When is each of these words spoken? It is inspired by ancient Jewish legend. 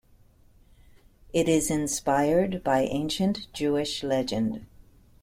It 1.31 1.47
is 1.47 1.69
inspired 1.69 2.63
by 2.63 2.85
ancient 2.85 3.45
Jewish 3.53 4.01
legend. 4.01 4.65